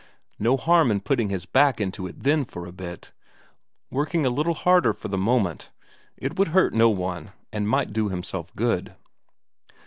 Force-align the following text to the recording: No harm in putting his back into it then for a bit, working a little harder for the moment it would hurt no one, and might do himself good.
No 0.39 0.57
harm 0.57 0.89
in 0.89 0.99
putting 1.01 1.29
his 1.29 1.45
back 1.45 1.79
into 1.79 2.07
it 2.07 2.23
then 2.23 2.43
for 2.43 2.65
a 2.65 2.71
bit, 2.71 3.11
working 3.91 4.25
a 4.25 4.31
little 4.31 4.55
harder 4.55 4.93
for 4.95 5.09
the 5.09 5.15
moment 5.19 5.69
it 6.17 6.39
would 6.39 6.47
hurt 6.47 6.73
no 6.73 6.89
one, 6.89 7.33
and 7.53 7.69
might 7.69 7.93
do 7.93 8.09
himself 8.09 8.51
good. 8.55 8.95